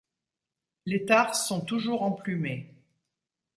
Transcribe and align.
Les 0.87 1.05
tarses 1.05 1.45
sont 1.47 1.61
toujours 1.63 2.01
emplumés. 2.01 2.73